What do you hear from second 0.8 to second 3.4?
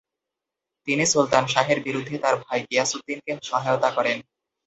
তিনি সুলতান শাহের বিরুদ্ধে তার ভাই গিয়াসউদ্দিনকে